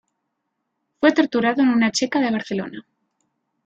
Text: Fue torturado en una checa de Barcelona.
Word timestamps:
Fue 0.99 1.11
torturado 1.11 1.61
en 1.61 1.69
una 1.69 1.91
checa 1.91 2.19
de 2.19 2.31
Barcelona. 2.31 2.85